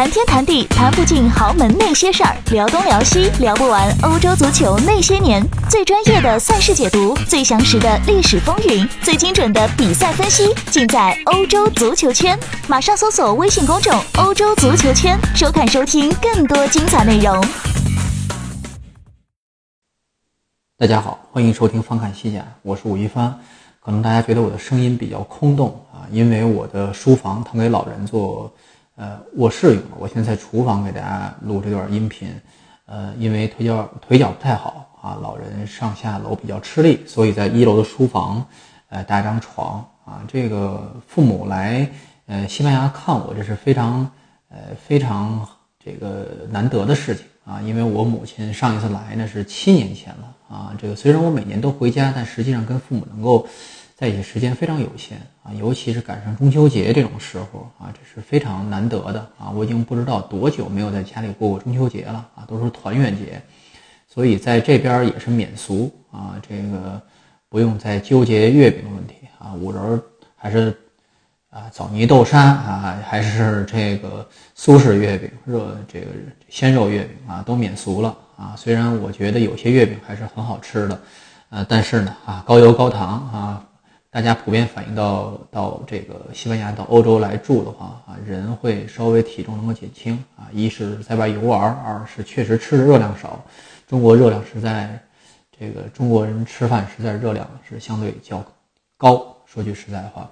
[0.00, 5.46] 谈天谈地谈不尽豪门那些事儿，聊东聊西聊不完欧洲足球那些年。
[5.68, 12.34] 最专业的赛事解读，最详实的历史风云，最精准的比赛分析，尽在欧洲足球圈。
[12.66, 17.38] 马上搜索微信公众“欧洲足球圈”，收看收听更多精彩内容。
[20.78, 23.38] 大家好，欢迎收听方看西甲，我是武一帆。
[23.84, 28.50] 可能大家觉得我的声音比较空洞啊，因为我的书房腾给老人做。
[29.00, 32.28] 呃，卧室用的，我现在在厨房给大家录这段音频。
[32.84, 38.44] 呃，因为腿脚腿脚不太好啊，老人上下楼比较吃力，所以在一楼的书房，
[38.90, 40.20] 呃，搭张床啊。
[40.28, 41.90] 这个父母来
[42.26, 44.06] 呃西班牙看我，这是非常
[44.50, 45.48] 呃非常
[45.82, 47.58] 这个难得的事情啊。
[47.62, 50.76] 因为我母亲上一次来呢是七年前了啊。
[50.78, 53.48] 这个虽然我每年都回家，但实际上跟父母能够。
[54.00, 59.50] 在一起时间非常有限啊，尤其是赶上中秋节这种时候啊，这是非常难得的啊。
[59.54, 63.42] 我已经不知道多久没有在家里过过中秋节了啊，都是团圆节，
[64.08, 66.98] 所以在这边也是免俗啊，这个
[67.50, 70.02] 不用再纠结月饼的问题啊，五仁
[70.34, 70.74] 还是
[71.50, 76.06] 啊枣泥豆沙啊，还是这个苏式月饼热这个
[76.48, 78.54] 鲜肉月饼啊，都免俗了啊。
[78.56, 81.00] 虽然我觉得有些月饼还是很好吃的，
[81.50, 83.66] 呃，但是呢啊，高油高糖啊。
[84.12, 90.50] 大家普遍反映到到这个西班牙到欧洲来住的话啊，人会稍微体重能够减轻啊。
[90.52, 93.44] 一是在外游玩，二是确实吃的热量少。
[93.86, 95.00] 中国热量实在，
[95.56, 98.44] 这个中国人吃饭实在热量是相对较
[98.96, 99.36] 高。
[99.46, 100.28] 说句实在话，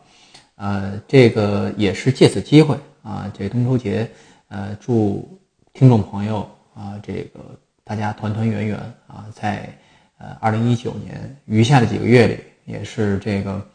[0.57, 4.11] 呃，这个也是借此机会啊，这中秋节，
[4.49, 5.41] 呃，祝
[5.73, 6.41] 听众朋友
[6.75, 7.39] 啊，这个
[7.85, 9.73] 大家团团圆圆啊，在
[10.19, 12.41] 呃二零一九年余下的几个月里。
[12.69, 13.67] 也是这个，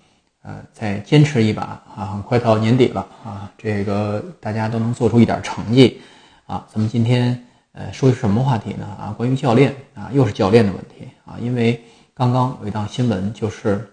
[0.43, 1.63] 呃，再坚持一把
[1.95, 2.23] 啊！
[2.27, 5.99] 快到年底了啊，这个大家都能做出一点成绩
[6.45, 6.63] 啊！
[6.71, 8.85] 咱们今天呃说什么话题呢？
[8.85, 11.37] 啊，关于教练啊，又是教练的问题啊！
[11.41, 11.83] 因为
[12.13, 13.89] 刚刚有一档新闻，就是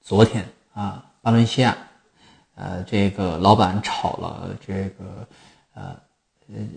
[0.00, 1.76] 昨天啊，巴伦西亚
[2.54, 5.28] 呃这个老板炒了这个
[5.74, 5.96] 呃。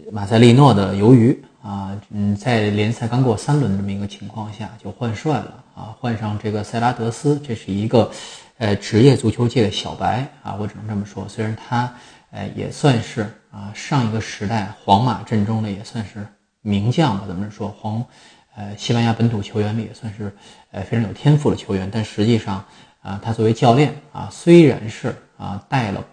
[0.09, 8.11] 马塞利诺的鱿鱼啊，嗯，在联赛刚过三轮这么一个情况下就换帅了啊，换上这个塞拉德斯，这是一个
[8.59, 11.27] 呃职业足球界的小白啊，我只能这么说。
[11.27, 11.91] 虽然他
[12.29, 16.23] 呃也算是啊上一个时代皇马阵中的也算是
[16.61, 18.05] 名将吧，怎么说皇
[18.55, 20.31] 呃西班牙本土球员里也算是
[20.69, 22.63] 呃非常有天赋的球员，但实际上
[23.01, 26.05] 啊他作为教练啊，虽然是啊带了。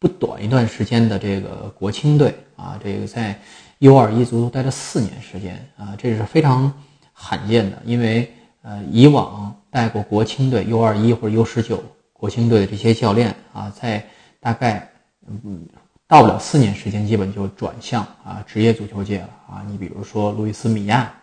[0.00, 3.36] 不短一段时间的这个国青队啊，这个在
[3.80, 6.72] U 二一足足待了四年时间啊，这是非常
[7.12, 7.80] 罕见的。
[7.84, 11.80] 因为呃，以往带过国青队 U 二一或者 U 十九
[12.12, 14.04] 国青队的这些教练啊，在
[14.40, 14.90] 大概
[15.28, 15.64] 嗯
[16.08, 19.64] 到不了四年时间，基本就转向啊职业足球界了啊。
[19.68, 21.14] 你比如说路易斯米亚，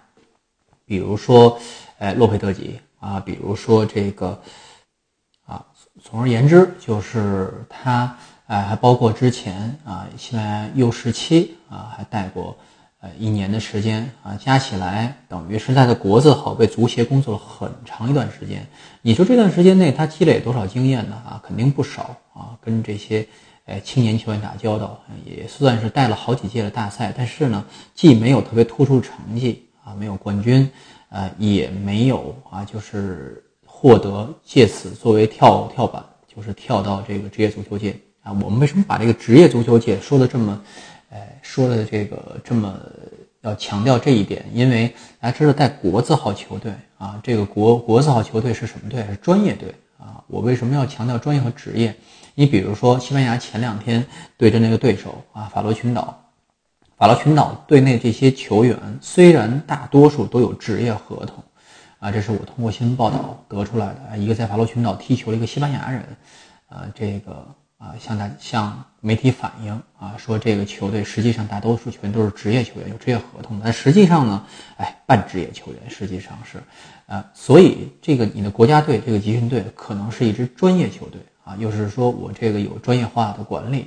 [0.86, 1.60] 比如说
[1.98, 4.42] 呃洛佩德吉啊，比如说这个
[5.46, 5.66] 啊，
[6.02, 8.16] 总而言之，就是他。
[8.48, 12.56] 哎，还包括之前啊，西班牙 U 十七啊，还带过
[13.02, 18.68] 呃一年的时间啊，加起来等于是在的国字号为足协工作了很长一段时间。
[19.02, 21.16] 你说这段时间内他积累多少经验呢？
[21.26, 23.28] 啊，肯定不少啊，跟这些
[23.66, 27.12] 呃青年球员打交道，也算是带了好几届的大赛。
[27.18, 30.70] 但是呢，既没有特别突出成绩啊，没有冠军，
[31.10, 38.00] 呃，也没有啊，就是获得借此作为跳跳板，就是跳到这个职业足球界。
[38.26, 40.60] 啊，我们为什么把这个职业足球界说的这么，
[41.12, 42.76] 呃，说的这个这么
[43.42, 44.44] 要强调这一点？
[44.52, 49.06] 因为大家知道，带国字号球队啊，这个国国字号球队是什么队？
[49.06, 50.24] 是专业队啊。
[50.26, 51.96] 我为什么要强调专业和职业？
[52.34, 54.04] 你比如说，西班牙前两天
[54.38, 56.20] 对阵那个对手啊，法罗群岛，
[56.98, 61.44] 法罗群岛队内这些球员虽然大多数都有职业合同，
[62.00, 64.18] 啊，这是我通过新闻报道得出来的。
[64.18, 66.04] 一个在法罗群岛踢球的一个西班牙人，
[66.70, 67.46] 啊，这个。
[67.78, 73.60] 啊，向大向媒体反映啊，说这个球队实际上大多数球员都是职业球员，有职业合同。
[73.62, 74.46] 但实际上呢，
[74.78, 76.64] 哎，半职业球员实际上是，
[77.06, 83.86] 呃，所以这个你的国家队这个集训队可能是一支专业球队啊，又是说我这个有专业化的管理，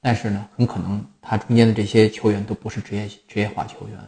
[0.00, 3.98] 但是呢，很可能他中间的这些球员都不是职业职业化球员。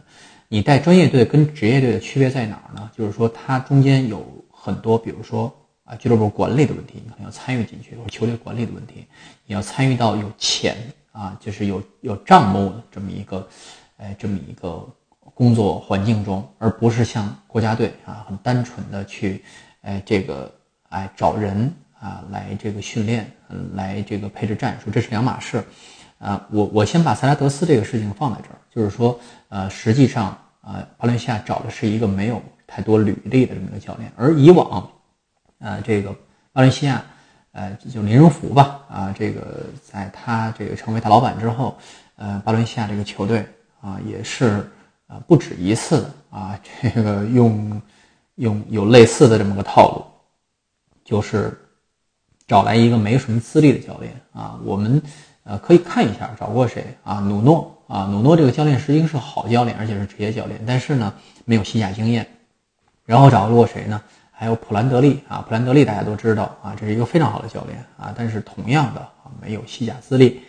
[0.47, 2.89] 你带专业队跟职业队的区别在哪儿呢？
[2.97, 5.53] 就是说它中间有很多，比如说。
[5.87, 9.07] 啊，俱乐部管理的问题，你可能要参与进去；或者球队管理的问题，
[9.45, 10.75] 你要参与到有钱
[11.13, 13.47] 啊，就是有有账目的这么一个，
[13.95, 14.85] 哎，这么一个
[15.33, 19.43] 工作环境中，而不是像国家队啊，很单纯的去，
[19.83, 20.53] 哎，这个
[20.89, 23.31] 哎找人啊来这个训练，
[23.75, 25.63] 来这个配置战术，这是两码事。
[26.19, 29.19] 啊，我我先把萨拉德斯这个事情放在这儿，就是说，
[29.49, 34.89] 呃，实际上啊，巴伦西亚找的是一个没有太多履历的这么一个教练，而以往，
[35.59, 36.11] 呃，这个
[36.51, 37.03] 巴伦西亚，
[37.51, 41.77] 呃，就林荣福吧，啊，这个在他这个成为大老板之后，
[42.15, 43.45] 呃，巴伦西亚这个球队
[43.81, 44.69] 啊，也是
[45.07, 47.81] 啊不止一次的啊，这个用
[48.35, 50.05] 用有类似的这么个套路，
[51.03, 51.57] 就是
[52.47, 55.01] 找来一个没什么资历的教练啊，我们。
[55.49, 57.21] 呃，可以看一下找过谁啊？
[57.21, 61.13] 努诺啊，努诺这个教练实际上是好教练，而且是职业教练，但是呢
[61.45, 62.27] 没有西甲经验。
[63.05, 64.01] 然后找过谁呢？
[64.39, 70.41] 还有普兰德利啊，普兰德利大家都知道啊，这是一个非常好的教练啊，但是同样的啊没有西甲资历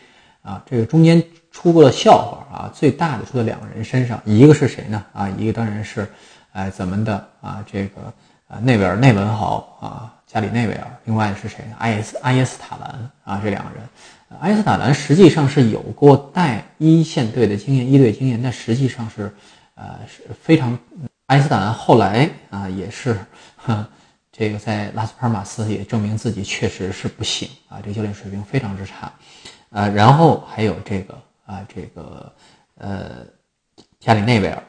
[0.43, 0.62] 啊。
[0.69, 5.02] 这个中间出过的笑话啊，最大的出在两个人身上，一个是谁呢？
[5.14, 6.06] 啊，一个当然是
[6.52, 8.12] 哎咱们的啊这个
[8.46, 11.76] 啊内维尔内文豪啊，加里内维尔，另外是谁呢？
[11.79, 13.82] 埃斯埃耶斯塔兰啊，这两个人。
[14.40, 19.35] 埃斯塔兰实际上是有过带一线队的经验，一队经验，但实际上是，
[19.75, 20.79] 呃，是非常。
[21.29, 23.19] 埃斯塔兰后来啊，也是，
[24.30, 29.12] 这个在拉斯帕尔马斯也证明自己确实是不行啊，这教练水平非常之差，
[29.70, 32.32] 呃，然后还有这个啊，这个
[32.76, 33.26] 呃，
[33.98, 34.62] 加里内维尔，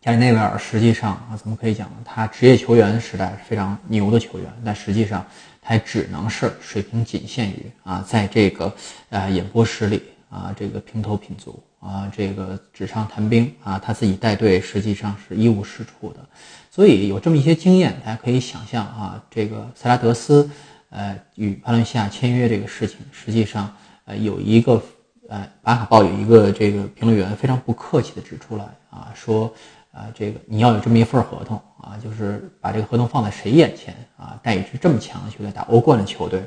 [0.00, 1.90] 加里内维尔实际上啊，怎么可以讲？
[2.04, 5.24] 他职业球员时代是非常牛的球员，但实际上。
[5.64, 8.74] 他只能是水平仅限于啊，在这个
[9.10, 16.28] 呃演播室里啊，这个平头品足啊，这个纸上谈兵啊，他自己带队实际上是一无是处的，
[16.74, 20.50] 所以有这么一些经验，大家可以想象啊，这个塞拉德斯
[20.88, 23.70] 呃与巴伦西亚签约这个事情，实际上
[24.06, 24.82] 呃有一个
[25.28, 29.52] 呃巴卡报有一个这个评论员非常不客气的指出来啊，说。
[29.92, 34.40] 啊，这个你要有这么一份合同啊，就是把这个合同放在谁眼前啊？
[34.42, 36.42] 带一支这么强的球队打欧冠的球队，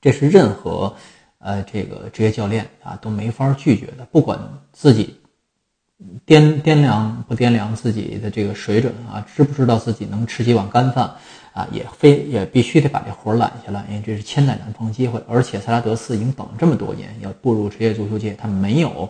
[0.00, 0.92] 这是任何
[1.38, 4.04] 呃这个职业教练啊都没法拒绝的。
[4.06, 4.40] 不管
[4.72, 5.19] 自己
[6.26, 11.10] 掂掂量不掂量自己的这个水准啊，知不知道自己能吃几碗干饭
[11.52, 15.22] 啊，也非也必须得把这活揽下来，因为这是千载难逢机会。
[15.28, 19.08] 而且萨拉德斯已经等了这么多年，要步入职业足球界，他没有。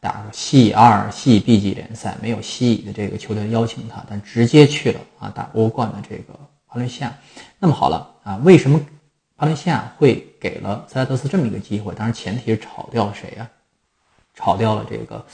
[0.00, 6.32] 打西乙二、西乙 B 级联赛，没有西乙的这个球队邀请他，但直接去了啊，打欧冠的这个
[6.66, 7.16] 巴伦西亚。
[7.60, 8.80] 那么好了啊，为什么
[9.36, 11.94] 巴伦西亚会给了塞拉德斯这么一个机会？
[11.94, 13.48] 当然前提是炒掉了谁呀？
[14.34, 15.24] 炒掉了这个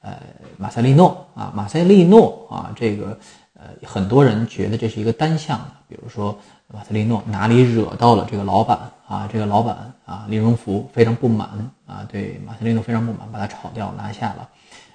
[0.00, 0.16] 呃
[0.56, 3.18] 马塞利诺啊，马塞利诺啊，这个
[3.54, 6.38] 呃很多人觉得这是一个单向的，比如说。
[6.74, 8.76] 马塞利诺哪里惹到了这个老板
[9.06, 9.28] 啊？
[9.32, 11.48] 这个老板啊，林荣福非常不满
[11.86, 14.48] 啊，对马塞利诺非常不满，把他炒掉拿下了。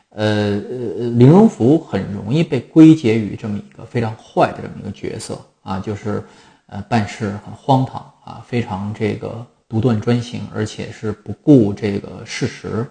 [0.10, 6.22] 呃呃，林荣福很容易被归结于这么一个非常坏的这么一个角色啊，就是
[6.66, 12.86] 呃办事很荒唐啊，非常这个独断专行，而且是不顾这个事实。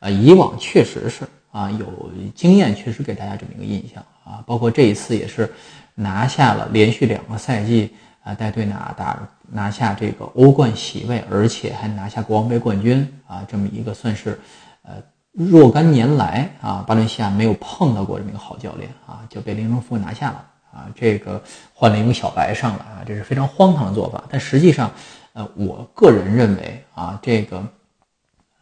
[0.00, 1.86] 呃，以往确实是啊，有
[2.34, 5.50] 经验确实给大家这么一个印象啊，包括这一次也是
[5.94, 7.94] 拿下了连续两个赛季。
[8.26, 9.16] 啊，带队拿打
[9.52, 14.36] 拿下这个欧冠席位，而且还拿下国王杯冠军啊，这么一个算是，
[14.82, 14.94] 呃，
[15.30, 21.40] 若干年来啊，巴伦西亚没有碰到过这么一个好教练啊，就被林荣福拿下了啊，这个
[21.72, 24.24] 换了一个小白上来啊，这是非常荒唐的做法。
[24.28, 24.90] 但实际上，
[25.34, 27.64] 呃，我个人认为啊，这个，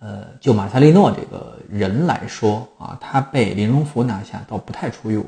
[0.05, 5.19] 呃，就马塞利诺这个人来说啊，他被林荣福拿下倒不太出于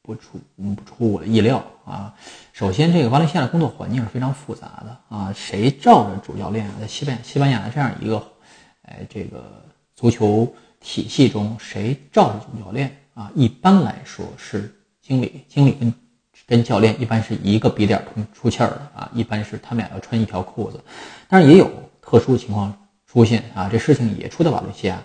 [0.00, 2.14] 不出不出我的意料啊！
[2.52, 5.32] 首先，这个巴伦西亚的工作环境是非常复杂的啊！
[5.34, 6.74] 谁罩着主教练啊？
[6.80, 8.22] 在西班西班牙的这样一个，
[8.82, 9.42] 哎，这个
[9.96, 13.28] 足球体系中，谁罩着主教练啊？
[13.34, 15.92] 一般来说是经理，经理跟
[16.46, 19.10] 跟教练一般是一个鼻点通出气儿的啊！
[19.12, 20.80] 一般是他们俩要穿一条裤子，
[21.26, 21.68] 但是也有
[22.00, 22.72] 特殊情况
[23.12, 23.68] 出现啊！
[23.70, 24.98] 这事情也出在瓦伦西亚，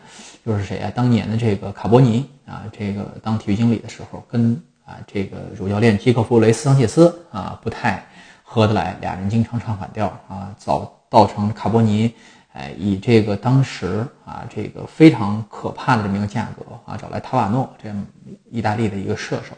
[0.45, 0.91] 就是谁啊？
[0.95, 4.59] 当年的这个卡波尼啊，这个当体育经理的时候跟。
[4.87, 8.01] 啊，这个主教练基克弗雷斯桑切斯啊，不太
[8.41, 12.13] 合得来，俩人经常唱反调啊，造造成卡波尼，
[12.53, 18.05] 哎，以这个当时啊，这个非常可怕的这么一个价格啊，找来塔瓦诺这样
[18.49, 19.53] 意大利的一个射手，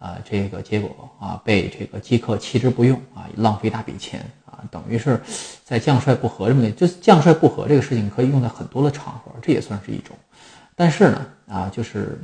[0.00, 5.22] 啊，这个结果啊，被这个基克弃之不用啊，浪费一大笔钱啊，等于是
[5.62, 10.16] 在将帅不和这么，就是将帅不和这个事情可以用在很多的场合，这也算是一种，
[10.74, 12.20] 但是呢，啊，就是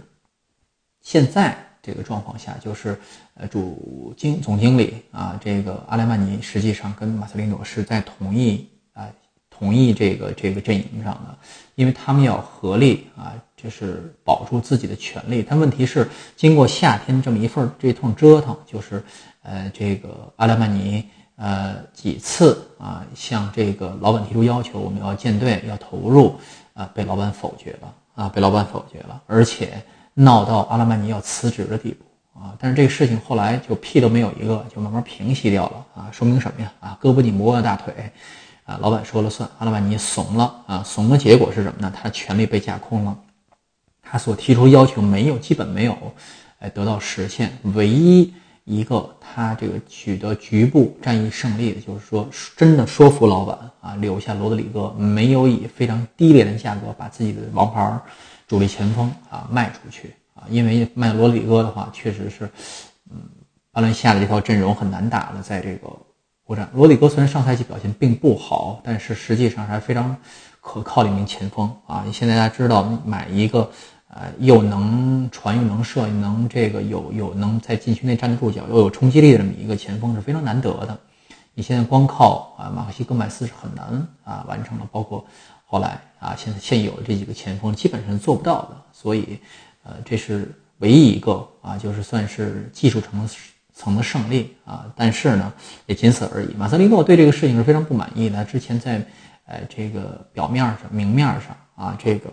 [1.02, 1.56] 现在。
[1.82, 2.98] 这个状况下，就是
[3.34, 9.08] 呃，主经总经理啊，这个阿莱曼尼实际上跟马塞林诺是在同一啊
[9.48, 11.38] 同一这个这个阵营上的，
[11.76, 15.42] 因为他们要合力啊，就是保住自己的权利。
[15.48, 19.02] 但问题是，经过夏天这么一份这通折腾，就是
[19.42, 21.04] 呃，这个阿莱曼尼
[21.36, 26.36] 呃几次啊向这个老板提出要求，我们要建队要投入
[26.74, 29.82] 啊，被老板否决了啊，被老板否决了，而且
[30.14, 32.04] 闹到阿拉曼尼要辞职的地步。
[32.38, 36.70] 啊，但是这个事情后来就屁都没有一个，就慢慢平息掉了啊，说明什么呀？
[36.80, 38.12] 啊，胳膊拧不过大腿，
[38.66, 41.90] 啊，老板说了算，阿拉曼尼怂了啊，怂的结果是什么呢？
[41.96, 43.18] 他的权力被架空了，
[44.08, 45.96] 他所提出要求没有，基本没有，
[46.60, 47.52] 哎，得到实现。
[47.74, 48.32] 唯一
[48.64, 57.98] 一个他这个取得局部战役胜利的，就是说真的说服老板啊，留下罗德里戈，没有以非常低廉的价格把自己的王牌
[58.46, 60.14] 主力前锋啊卖出去。
[60.34, 62.44] 啊，因为卖罗德里戈的话，确实是，
[63.10, 63.16] 嗯，
[63.72, 65.90] 巴伦西亚的这套阵容很难打的，在这个
[66.44, 66.68] 国战。
[66.74, 70.14] 罗里戈虽然上赛季表现并不好，但是实际上还非常
[70.60, 72.04] 可靠的一名前锋啊。
[72.12, 73.70] 现在大家知道，买一个
[74.18, 80.98] 呃又能传又能射能这个有有能在禁区内站得住脚又有冲击力的这么一个前锋是非常难得的。
[81.54, 85.24] 你现在光靠啊马克西戈麦斯是很难啊完成了，包括
[85.66, 89.38] 后来啊现在现有的这几个前锋基本上做不到的，所以。
[89.88, 93.28] 呃，这是唯一一个啊，就是算是技术层
[93.72, 95.52] 层的胜利啊，但是呢，
[95.86, 96.52] 也仅此而已。
[96.54, 99.00] 马塞利诺对这个事情是非常不满意的，之前在
[99.44, 102.28] 呃这个表面上、明面上啊，这个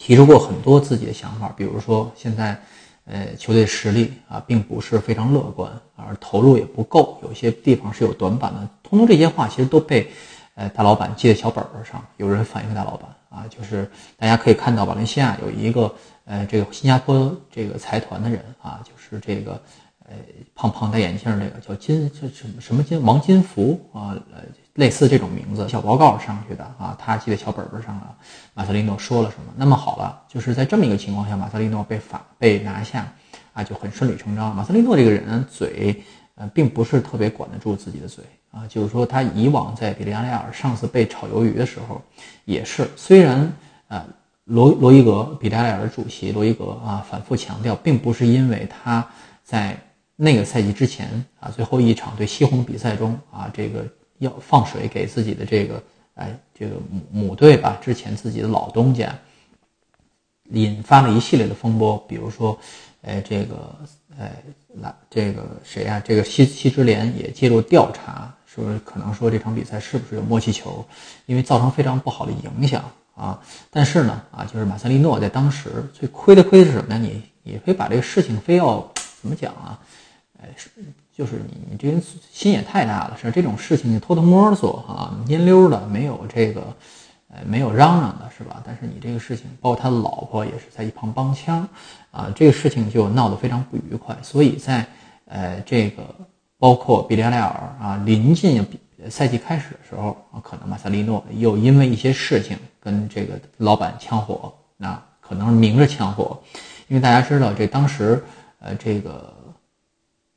[0.00, 2.58] 提出过很多自己的想法，比如说现在
[3.04, 8.68] 呃球队实力啊并不是非常乐观，而投入也不够，有些地方是有短板的。
[8.82, 10.10] 通通这些话其实都被
[10.54, 15.94] 呃大老板记在小本本上，有人反映大老板啊，就是大家可以看到，瓦伦西亚有一个。
[16.26, 19.60] 呃，这个新加坡这个财团的人啊，就是这个，
[20.04, 20.14] 呃，
[20.54, 28.14] 胖胖戴眼镜这个叫金，这什么什么金王金福啊，呃，类似这种名字，小报告上去的啊，他记在小本本上了。
[28.54, 29.52] 马塞利诺说了什么？
[29.56, 33.06] 那么好了，就是在这么一个情况下，马塞利诺被罚被拿下
[33.52, 34.54] 啊，就很顺理成章。
[34.54, 36.02] 马塞利诺这个人嘴，
[36.36, 42.00] 呃，并不是特别管得住自己的嘴啊，就是说他以往在比利亚雷尔上次被炒鱿鱼的时候，
[42.44, 43.52] 也是虽然
[43.88, 44.04] 呃。
[44.44, 49.06] 罗罗伊格，比利亚雷尔的主席罗伊格啊，反复强调，并不是因为他
[49.44, 49.78] 在
[50.16, 53.86] 那个赛季之前啊，最后一场对西红比赛中啊，这个
[54.20, 55.82] 要放水给自己的这个
[56.14, 59.14] 哎这个母母队吧，之前自己的老东家，
[60.50, 62.58] 引发了一系列的风波，比如说，
[63.02, 63.76] 哎这个
[64.18, 64.32] 哎
[64.80, 66.00] 来这个谁呀？
[66.04, 70.84] 这个西西之联也介入调查，说可能说这场比赛是不是有默契球，
[71.26, 72.84] 因为造成非常不好的影响。
[73.16, 76.98] 啊，但是呢，啊，就是马塞利诺在当时最亏的亏是什么呢？
[76.98, 79.78] 你你非把这个事情非要怎么讲啊？
[80.40, 80.70] 哎，是
[81.20, 86.62] 就是你你这人心也太大了，是这种事情你偷偷摸索啊，蔫溜的，没有这个，
[87.28, 88.62] 呃，没有嚷嚷的是吧？
[88.64, 91.68] 但是你这个事情，包括他老婆也是在一旁帮腔，
[92.10, 94.16] 啊，这个事情就闹得非常不愉快。
[94.22, 94.86] 所以在
[95.26, 96.02] 呃这个
[96.58, 98.66] 包括比利亚雷尔啊临近。
[99.08, 106.38] 赛季开始的时候啊，可能马塞利诺又因为一些事情跟这个老板枪火，那可能是明着枪火，
[106.86, 108.22] 因为大家知道这当时
[108.58, 109.32] 呃这个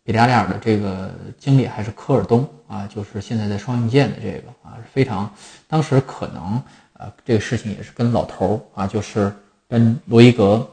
[0.03, 5.31] 比利亚尔的这个经理还是科尔东啊，就是现在在双刃剑的这个啊非常，
[5.67, 6.61] 当时可能
[6.93, 9.33] 呃这个事情也是跟老头啊，就是
[9.67, 10.67] 跟罗伊格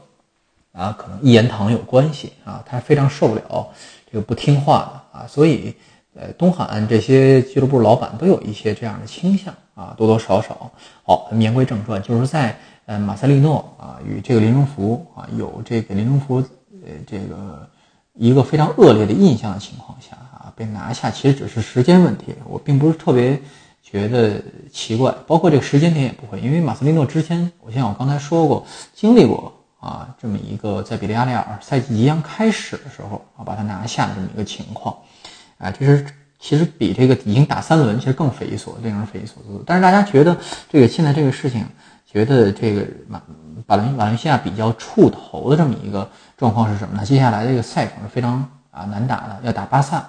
[0.71, 3.67] 啊可能一言堂有关系啊，他非常受不了
[4.11, 5.75] 这个不听话的啊，所以。
[6.13, 10.69] 呃，东海岸这些俱乐部老板都有一些这样的倾向啊，多多少少。
[11.03, 12.53] 好，言归正传，就是在
[12.85, 16.43] 呃马塞利诺啊与这个林中福啊有这个林中福
[16.83, 17.65] 呃这个
[18.13, 22.35] 一个非常恶劣的印象的情况下啊被拿下，其实只是时间问题。
[22.45, 23.39] 我并不是特别
[23.81, 24.41] 觉得
[24.71, 34.95] 奇怪，包括这个时间点也不会，因为马斯利诺之前，我像我刚才说过，经历过啊这么一个在比利亚雷尔赛季即将开始的时候啊把他拿下的这么一个情况。
[35.57, 36.05] 啊，这是
[36.39, 39.63] 其实比这个已经打三轮其实更匪夷所令人匪夷所思。
[39.63, 40.35] 但是大家觉得
[40.69, 41.63] 这个现在这个事情，
[42.11, 43.21] 觉得这个马
[43.65, 47.05] 巴伦瓦伦西亚比较触头的这么一个状况是什么呢？
[47.05, 50.03] 接下来这个赛程是非常啊难打的，要打巴萨，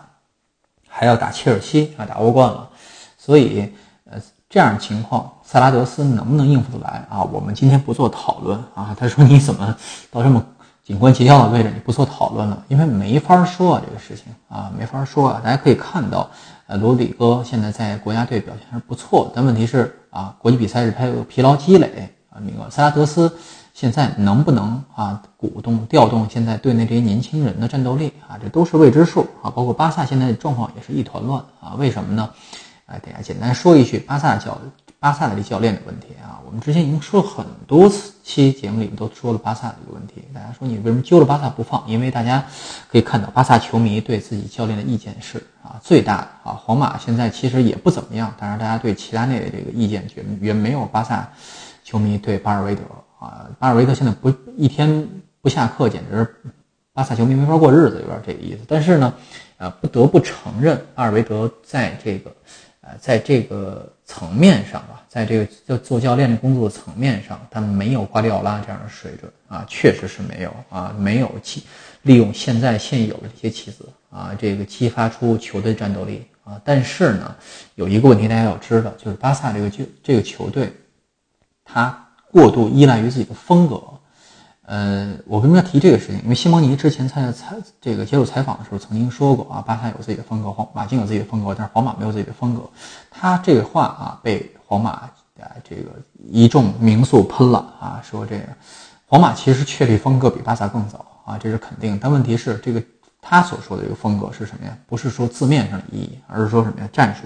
[0.89, 2.69] 还要打切尔西啊，打欧冠了。
[3.17, 3.73] 所以
[4.11, 7.23] 呃这样情况，萨拉德斯能不能应付得来啊？
[7.23, 8.97] 我们今天不做讨论啊。
[8.99, 9.77] 他说你怎么
[10.11, 10.45] 到这么？
[10.85, 15.41] 紧关节跳的位置，你不做讨论了，因为没法说啊，这个事情啊，没法说啊。
[15.43, 16.29] 大家可以看到，
[16.67, 22.39] 呃，罗里戈现在在国家队表现还是不错，但问题是啊，国际比赛日他有疲劳积累啊。
[22.39, 23.35] 那个萨拉德斯
[23.75, 29.51] 现在能不能啊鼓动调动现在队内这些年轻人的战斗力啊，这都是未知数啊。
[29.51, 31.75] 包括巴萨现在的状况也是一团乱啊。
[31.79, 32.31] 为什么呢？
[32.85, 34.59] 啊，给大家简单说一句，巴萨教
[35.03, 40.23] 巴萨的这教练的问题啊，我们之前已经说了很多次期节目里面都说了巴萨的一个问题。
[40.33, 41.83] 大家说你为什么揪着巴萨不放？
[41.89, 42.47] 因为大家
[42.89, 46.55] 可以看到，巴萨球迷对自己教练的意见是啊最大的啊。
[46.55, 51.29] 皇马现在其实也不怎么样，但是大家对齐达内的这个意见远远没有巴萨
[51.83, 52.83] 球迷对巴尔韦德
[53.19, 53.51] 啊。
[53.59, 55.05] 巴尔韦德现在不一天
[55.41, 56.33] 不下课，简直
[56.93, 58.61] 巴萨球迷没法过日子，有点这个意思。
[58.69, 59.13] 但是呢，
[59.57, 62.33] 呃，不得不承认，巴尔韦德在这个
[62.83, 63.91] 呃在这个。
[64.05, 71.63] 层面上吧，在这个做做教练的工作层面上，他没有瓜迪奥拉这样的水准啊，确实是没有啊，没有起
[72.03, 76.61] 利用现在现有的这些棋子啊，这个激发出球队战斗力啊。
[76.63, 77.35] 但是呢，
[77.75, 80.71] 有一个问题大家要知道，就是巴萨这个就这个球队，
[81.65, 83.83] 他过度依赖于自己的风格。
[84.65, 86.23] 呃，我为什么要提这个事情？
[86.23, 92.63] 因为西蒙尼之前在采这个接受采访的时候曾经说过啊，巴萨有自己的风格，皇马竞有自己的风格，但是皇马没有自己的风格。
[93.11, 95.11] 他这个话啊，被皇马啊
[95.69, 95.91] 这个
[96.31, 98.45] 一众名宿喷了啊，说这个
[99.07, 101.99] 皇马其实确立风格比巴萨更早啊，这是肯定。
[102.01, 102.81] 但问题是，这个
[103.21, 104.79] 他所说的这个风格是什么呀？
[104.87, 106.89] 不是说字面上的意义，而是说什么呀？
[106.93, 107.23] 战术。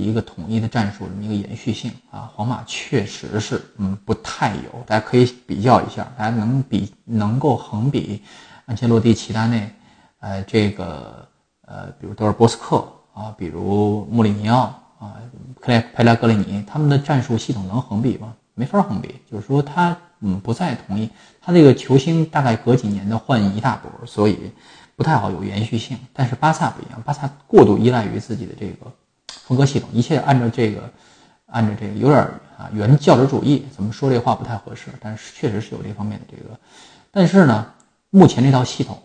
[0.00, 8.22] 一个统一的战术，这么一个延续性啊，皇马确实是嗯不太有，大家可以比较一下，大家能比能够横比
[8.66, 9.70] 安切洛蒂、齐达内，
[10.18, 11.28] 呃，这个
[11.66, 14.62] 呃，比如德尔波斯克啊，比如穆里尼奥
[14.98, 15.14] 啊，
[15.60, 18.34] 克莱佩拉格雷尼，他们的战术系统能横比吗？
[18.54, 21.08] 没法横比，就是说他嗯不再统一，
[21.40, 24.50] 他这个球星大概隔几年的换一大波，所以
[24.96, 25.96] 不太好有延续性。
[26.12, 28.90] 但是巴萨不一样，巴萨过度依赖于自己的这个。
[29.44, 30.90] 风格系统，一切按照这个，
[31.46, 32.20] 按照这个有点
[32.56, 36.58] 啊原教旨主义，怎么说这话不太合适，但是确实是有这方面的这个。
[37.10, 37.66] 但是呢，
[38.10, 39.00] 目前这套系统，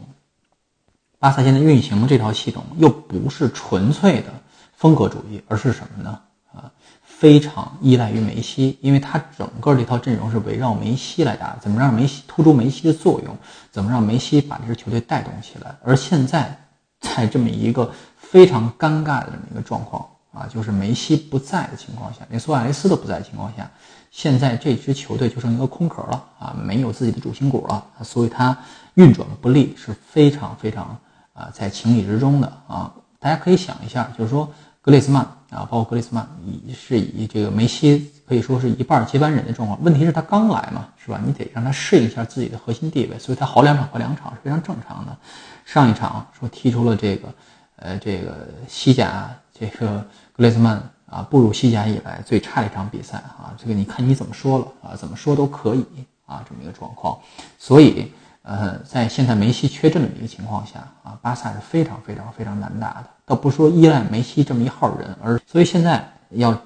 [1.19, 4.27] 巴萨现在运行的这套系统又不是纯粹的
[4.73, 6.19] 风格主义，而是什么呢？
[6.53, 6.71] 啊，
[7.03, 13.37] 非常依赖于梅西，因为他整个这套阵容是围绕梅西来打，怎么让梅西突出梅西的作用，
[13.69, 15.75] 怎么让梅西把这支球队带动起来。
[15.83, 16.59] 而现在
[16.99, 20.07] 在这么一个非常尴尬的这么一个状况。
[20.31, 23.69] 啊，就是梅西不在的情况下，连苏亚雷斯都不在的情况下，
[24.11, 28.55] 现在这支球队就剩一个空壳了啊，没有自己的主心骨了，所以它
[28.93, 30.95] 运转不利是非常非常
[31.33, 32.93] 啊，在情理之中的啊。
[33.17, 34.47] 大家可以想一下，就是说
[34.81, 41.19] 格列斯曼啊，包括格列斯曼以是以这个梅西可以说是一半接班人的状况，问题是他刚来嘛，是吧？
[41.25, 45.17] 你得让他适应一下自己的核心地位，所以他好两场和两场是非常正常的。
[45.65, 47.33] 上一场说踢出了这个
[47.77, 49.27] 呃这个西甲。
[49.59, 49.97] 这个
[50.31, 55.85] 格雷兹曼啊，步入西甲以来最差的一场比赛啊，这个你看你怎么说了啊，怎么说都可以
[56.25, 57.17] 啊，这么一个状况。
[57.57, 58.11] 所以，
[58.43, 63.07] 呃，在现在梅西缺阵的一个情况下啊，巴萨是非常非常非常难打的。
[63.25, 66.57] 倒不说依赖梅西这么一号人，而所以现在要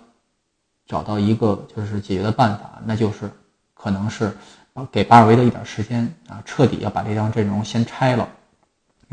[0.86, 3.32] 找到一个就是解决的办法，那就是
[3.74, 4.36] 可能是
[4.92, 8.28] 给巴尔韦德一点时间啊，彻底要把这张阵容先拆了。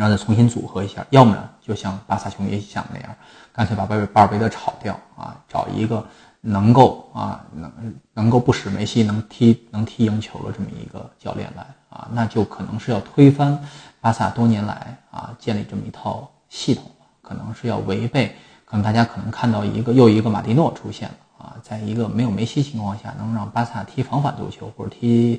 [0.01, 3.15] 然后再重新组合一下，要么呢，就像巴萨球迷想的那样，
[3.53, 6.03] 干脆把巴巴尔韦德炒掉啊，找一个
[6.41, 7.71] 能够啊能
[8.15, 13.63] 能够不使梅西能踢能踢赢球的这么一个教练来啊，那就可能是要推翻
[14.01, 16.85] 巴萨多年来啊建立这么一套系统，
[17.21, 18.35] 可能是要违背，
[18.65, 25.39] 可能大家可能看到一个又一个马蒂诺出现了啊，在一个没有梅西情况下，能让巴萨踢防反足球或者踢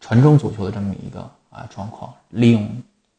[0.00, 2.70] 传中足球的这么一个啊状况，利用。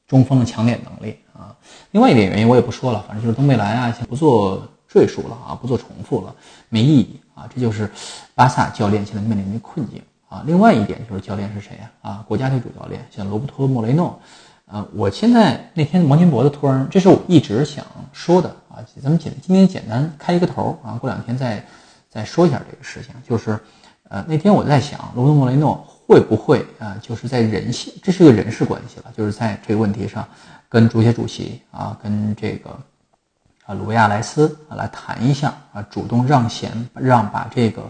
[0.07, 1.53] 中锋的抢点能力啊，
[1.91, 6.33] 另外一点原因我也不说了，反正就是东贝莱啊，先不做赘述了啊，不做重复了，
[6.69, 7.45] 没意义啊。
[7.53, 7.91] 这就是
[8.33, 10.43] 巴萨教练现在面临的困境啊。
[10.45, 11.91] 另外一点就是教练是谁呀？
[12.01, 14.17] 啊，国家队主教练像罗伯托莫雷诺。
[14.67, 18.79] 呃，我现在那天王金博的突然，这是我一直想说的啊。
[19.01, 21.65] 咱们简今天简单开一个头啊，过两天再
[22.09, 23.13] 再说一下这个事情。
[23.27, 23.59] 就是
[24.07, 25.85] 呃，那天我在想罗伯托莫雷诺。
[26.07, 26.95] 会不会啊？
[27.01, 29.11] 就是在人性，这是个人事关系了。
[29.15, 30.25] 就是在这个问题上，
[30.69, 32.69] 跟足协主席啊，跟这个
[33.65, 37.83] 啊鲁维亚莱斯啊来谈一下啊，主动让贤，让把这个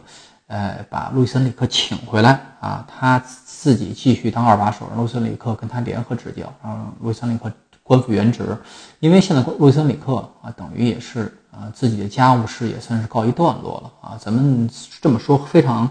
[0.47, 7.51] 呃把路易森里克请回来啊，他自己继续当二把手，让路易森里克跟他联合执教，让路易森里克
[7.83, 8.57] 官复原职。
[8.99, 14.17] 因为现在路易森里克啊，等于也是啊自己的家务事也算是告一段落了啊。
[14.19, 14.67] 咱们
[14.99, 15.87] 这么说非常。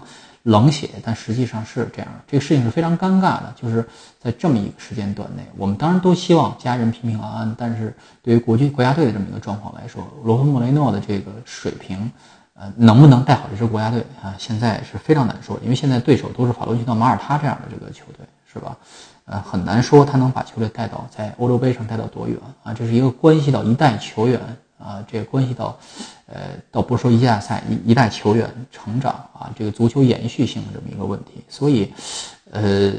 [0.47, 2.07] 冷血，但实际上是这样。
[2.25, 3.85] 这个事情是非常尴尬的，就是
[4.17, 7.55] 在这么一个时间段内，我们当然都希望家人平平安安。
[7.57, 12.09] 但是对于国际国家队的这么一个状况来说，罗芬莫雷诺的这个水平，
[12.53, 14.33] 呃，能不能带好这支国家队啊？
[14.37, 18.77] 现在是非常难说，因为现在对手都是法罗奇诺、马耳他这样的这个球队，是吧？
[19.25, 22.73] 呃，很难说他能把球队带到在欧洲杯上带到多远啊？
[22.73, 24.39] 这是一个关系到一代球员
[24.77, 25.77] 啊，这个关系到，
[26.27, 31.91] 呃，倒不是说一届赛一一代球员成长啊，这个足球延续性的这么一个问题，所以，
[32.51, 32.93] 呃，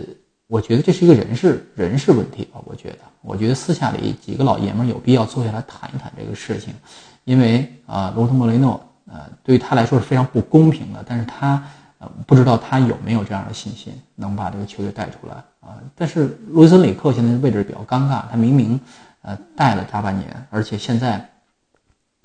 [0.49, 2.61] 我觉得这是一个人事人事问题吧。
[2.64, 6.75] 我觉得，我觉得私下里几个老爷们有必要坐下来谈一谈这个事情，
[7.23, 11.62] 因为啊，罗特莫雷诺，呃，对于他来说是非常不公平的，但是他
[11.99, 15.79] 呃不知道他有没有这样的信心能把这个球队带出来啊。
[15.95, 18.81] 但是罗森里克现在位置比较尴尬，他明明
[19.23, 21.25] 呃带了大半年，而且现在。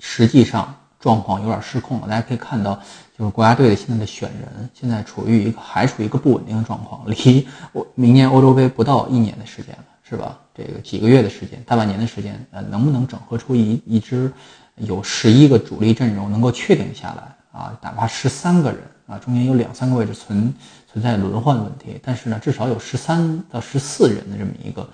[0.06, 2.78] 实际上状况有点失控了，大家可以看到，
[3.16, 10.38] 就是国家队的现在的选人，现在处于一个还处于一个不稳定的状况，离我明年欧洲杯不到一年的时间了，是吧？
[10.54, 14.30] 这个几个月的时间，大半年的时间，呃，能不能整合出一一支
[14.76, 17.74] 有十一个主力阵容能够确定下来啊？
[17.80, 20.52] 哪怕十三个人啊，中间有两三个位置存
[20.92, 24.86] 存在轮换问题，但是呢，至少有十三到十四人的这么一个。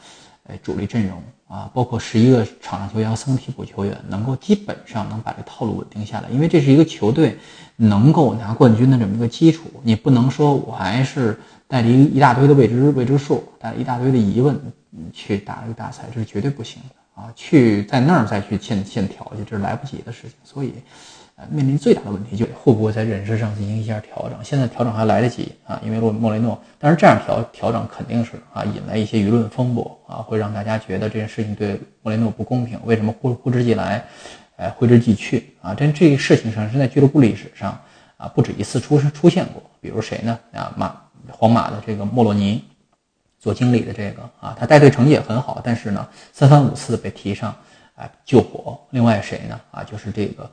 [0.63, 6.29] 主力阵容啊，包括十一个场上球员和三个替补球员，能够基本上能把这套路稳定下来。
[6.31, 7.39] 因为这是一个球队
[7.77, 9.65] 能够拿冠军的这么一个基础。
[9.83, 14.59] 你不能说我还是带着一一大堆的未知未知数，带着一大堆的疑问
[15.13, 17.33] 去打这个大赛，这是绝对不行的啊！
[17.35, 20.33] 去在那儿再去现现调去，这是来不及的事情。
[20.45, 20.75] 所以。
[21.49, 24.37] 面临最大的问题就是会不会在人事上进行一下调整？
[24.45, 32.79] 现在调整还来得及啊，因为洛莫雷诺，但是这样调调整肯定是啊，引来一些舆论风波啊，会让大家觉得这件事情对莫雷诺不公平。
[32.85, 34.05] 为什么呼呼之即来，
[34.57, 35.75] 哎，挥之即去啊？
[35.75, 37.81] 这这个事情上是在俱乐部历史上
[38.17, 39.63] 啊不止一次出出现过。
[39.81, 40.39] 比如谁呢？
[40.53, 40.95] 啊，马
[41.31, 42.63] 皇马的这个莫洛尼
[43.39, 47.55] 做经理的这个啊，他带队成绩也很好，但是呢，三番五次被提上
[47.95, 48.79] 啊救火。
[48.91, 49.59] 另外谁呢？
[49.71, 50.51] 啊，就是这个。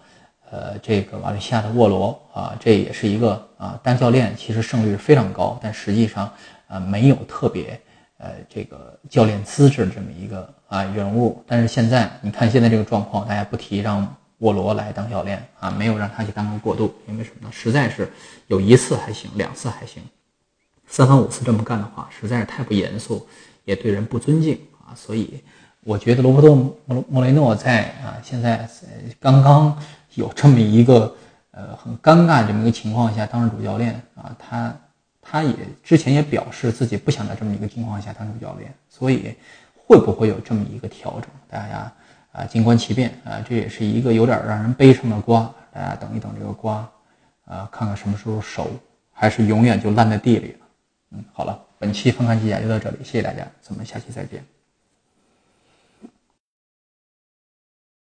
[0.50, 6.32] 呃，这个瓦伦西亚的沃罗啊，这也是一个啊单教练，其实胜率非常高，但实际上
[6.68, 7.78] 啊没有特别
[8.18, 11.44] 呃这个教练资质的这么一个啊人物。
[11.46, 14.08] 但是现在你看现在这个状况，大家不提让
[14.38, 17.52] 沃罗来当教练啊，没有让他去当个过渡，因为什么呢？
[17.52, 18.10] 实在是
[18.48, 20.02] 有一次还行，两次还行，
[20.88, 23.28] 三番五次这么干的话，实在是太不严肃，
[23.66, 24.96] 也对人不尊敬啊。
[24.96, 25.44] 所以
[25.84, 26.56] 我觉得罗伯托
[26.86, 28.66] 莫莫雷诺在啊现在
[29.20, 29.78] 刚刚。
[30.18, 31.16] 有这么一个
[31.52, 34.76] 呃很尴尬这么一个情况下当上主教练啊，他
[35.22, 35.54] 他也
[35.84, 39.36] 之前也表示自己不想在这么一个情况下当主教练，所以
[39.76, 41.30] 会不会有这么一个调整？
[41.48, 41.92] 大家
[42.32, 46.90] 啊静观其变啊，这也是一个有点让人悲伤的瓜，大家等一等这个瓜
[47.46, 48.72] 啊，看看什么时候熟，
[49.14, 50.68] 还是永远就烂在地里了。
[51.12, 54.57] 嗯，好了，本期翻看机甲就到这里，谢谢大家，咱们下期再见。